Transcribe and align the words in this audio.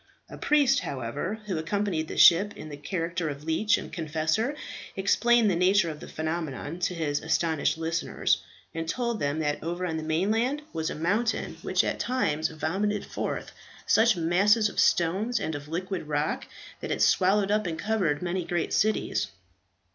A 0.31 0.35
priest, 0.39 0.79
however, 0.79 1.41
who 1.45 1.59
accompanied 1.59 2.07
the 2.07 2.17
ship 2.17 2.57
in 2.57 2.69
the 2.69 2.75
character 2.75 3.29
of 3.29 3.43
leech 3.43 3.77
and 3.77 3.93
confessor, 3.93 4.55
explained 4.95 5.51
the 5.51 5.55
nature 5.55 5.91
of 5.91 5.99
the 5.99 6.07
phenomenon 6.07 6.79
to 6.79 6.95
his 6.95 7.21
astonished 7.21 7.77
listeners, 7.77 8.41
and 8.73 8.89
told 8.89 9.19
them 9.19 9.37
that 9.41 9.61
over 9.61 9.85
on 9.85 9.97
the 9.97 10.01
mainland 10.01 10.63
was 10.73 10.89
a 10.89 10.95
mountain 10.95 11.57
which 11.61 11.83
at 11.83 11.99
times 11.99 12.47
vomited 12.49 13.05
forth 13.05 13.51
such 13.85 14.17
masses 14.17 14.69
of 14.69 14.79
stones 14.79 15.39
and 15.39 15.53
of 15.53 15.67
liquid 15.67 16.07
rock 16.07 16.47
that 16.79 16.89
it 16.89 16.93
had 16.95 17.01
swallowed 17.03 17.51
up 17.51 17.67
and 17.67 17.77
covered 17.77 18.23
many 18.23 18.43
great 18.43 18.73
cities. 18.73 19.27